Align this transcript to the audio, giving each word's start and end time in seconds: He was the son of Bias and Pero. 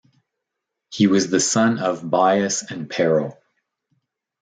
He 0.89 1.05
was 1.05 1.29
the 1.29 1.39
son 1.39 1.77
of 1.77 2.09
Bias 2.09 2.63
and 2.63 2.89
Pero. 2.89 3.37